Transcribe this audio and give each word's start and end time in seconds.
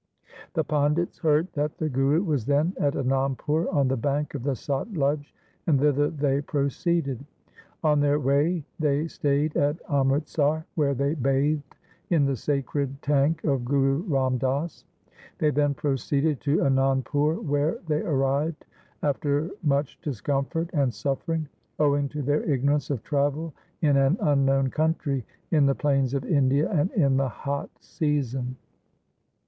The 0.55 0.63
Pandits 0.63 1.19
heard 1.19 1.49
that 1.53 1.77
the 1.77 1.87
Guru 1.87 2.23
was 2.23 2.47
then 2.47 2.73
at 2.79 2.95
Anandpur 2.95 3.71
on 3.71 3.87
the 3.87 3.95
bank 3.97 4.33
of 4.33 4.41
the 4.41 4.55
Satluj, 4.55 5.27
and 5.67 5.79
thither 5.79 6.09
they 6.09 6.41
proceeded. 6.41 7.23
On 7.83 7.99
their 7.99 8.19
way 8.19 8.65
they 8.79 9.07
stayed 9.07 9.55
at 9.55 9.77
Amritsar, 9.87 10.65
where 10.73 10.95
they 10.95 11.13
bathed 11.13 11.75
in 12.09 12.25
the 12.25 12.35
sacred 12.35 12.99
tank 13.03 13.43
of 13.43 13.63
Guru 13.63 14.01
Ram 14.07 14.39
Das. 14.39 14.85
They 15.37 15.51
then 15.51 15.75
proceeded 15.75 16.41
to 16.41 16.63
Anandpur, 16.63 17.43
where 17.43 17.77
they 17.85 18.01
arrived 18.01 18.65
after 19.03 19.51
much 19.61 20.01
discomfort 20.01 20.71
and 20.73 20.91
suffering, 20.91 21.47
owing 21.77 22.09
to 22.09 22.23
their 22.23 22.41
ignorance 22.45 22.89
of 22.89 23.03
travel 23.03 23.53
in 23.83 23.97
an 23.97 24.17
unknown 24.19 24.71
country 24.71 25.23
in 25.51 25.67
the 25.67 25.75
plains 25.75 26.15
of 26.15 26.25
India 26.25 26.71
and 26.71 26.89
in 26.93 27.17
the 27.17 27.29
hot 27.29 27.69
season. 27.81 28.55